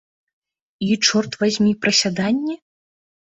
І, 0.87 0.95
чорт 1.09 1.37
вазьмі, 1.43 1.73
прысяданні? 1.83 2.55